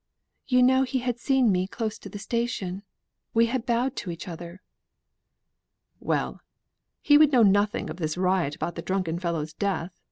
You 0.47 0.63
know 0.63 0.81
he 0.81 0.97
had 0.97 1.19
seen 1.19 1.51
me 1.51 1.67
close 1.67 1.99
to 1.99 2.09
the 2.09 2.17
station; 2.17 2.81
we 3.35 3.45
had 3.45 3.67
bowed 3.67 3.95
to 3.97 4.09
each 4.09 4.27
other." 4.27 4.63
"Well! 5.99 6.41
he 7.01 7.19
would 7.19 7.31
know 7.31 7.43
nothing 7.43 7.87
of 7.87 7.97
this 7.97 8.17
riot, 8.17 8.55
about 8.55 8.73
the 8.73 8.81
drunken 8.81 9.19
fellow's 9.19 9.53
death. 9.53 9.91